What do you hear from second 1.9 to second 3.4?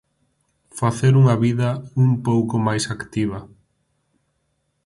un pouco máis activa.